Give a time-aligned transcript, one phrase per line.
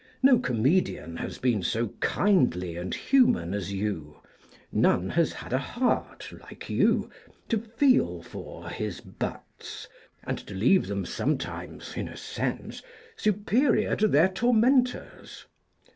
[0.23, 4.15] No comedian has been so kindly and human as you;
[4.71, 7.11] none has had a heart, like you,
[7.49, 9.87] to feel for his butts,
[10.23, 12.81] and to leave them sometimes, in a sense,
[13.15, 15.45] superior to their tormentors.